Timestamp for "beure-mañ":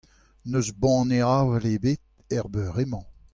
2.53-3.05